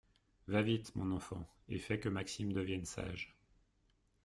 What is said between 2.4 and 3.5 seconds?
devienne sage.